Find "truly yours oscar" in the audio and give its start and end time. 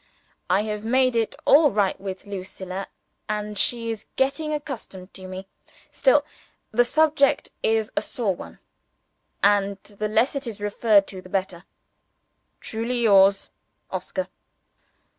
12.59-14.27